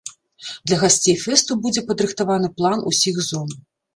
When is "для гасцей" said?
0.69-1.15